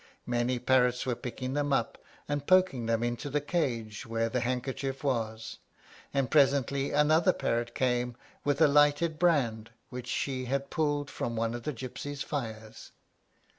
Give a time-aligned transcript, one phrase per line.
[0.25, 5.03] Many parrots were picking them up, and poking them into the cage where the handkerchief
[5.03, 5.59] was;
[6.11, 11.53] and presently another parrot came with a lighted brand, which she had pulled from one
[11.53, 12.93] of the gypsies' fires.